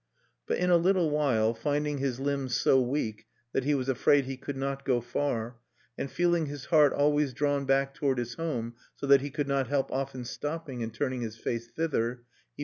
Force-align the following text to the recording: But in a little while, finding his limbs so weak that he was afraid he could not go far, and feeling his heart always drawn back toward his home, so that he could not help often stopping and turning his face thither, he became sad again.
But 0.47 0.57
in 0.57 0.71
a 0.71 0.77
little 0.77 1.11
while, 1.11 1.53
finding 1.53 1.99
his 1.99 2.19
limbs 2.19 2.55
so 2.55 2.81
weak 2.81 3.27
that 3.51 3.65
he 3.65 3.75
was 3.75 3.87
afraid 3.87 4.25
he 4.25 4.35
could 4.35 4.57
not 4.57 4.83
go 4.83 4.99
far, 4.99 5.57
and 5.95 6.09
feeling 6.09 6.47
his 6.47 6.65
heart 6.65 6.91
always 6.91 7.33
drawn 7.33 7.65
back 7.65 7.93
toward 7.93 8.17
his 8.17 8.33
home, 8.33 8.73
so 8.95 9.05
that 9.05 9.21
he 9.21 9.29
could 9.29 9.47
not 9.47 9.67
help 9.67 9.91
often 9.91 10.25
stopping 10.25 10.81
and 10.81 10.91
turning 10.91 11.21
his 11.21 11.37
face 11.37 11.67
thither, 11.67 12.07
he 12.07 12.19
became 12.19 12.19
sad 12.19 12.53
again. 12.55 12.55